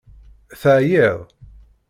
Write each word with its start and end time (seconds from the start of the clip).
Teεyiḍ? 0.61 1.19